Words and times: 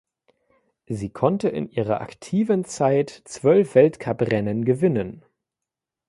Sie 0.87 1.11
konnte 1.11 1.47
in 1.49 1.69
ihrer 1.69 2.01
aktiven 2.01 2.65
Zeit 2.65 3.21
zwölf 3.25 3.75
Weltcup-Rennen 3.75 4.65
gewinnen. 4.65 5.23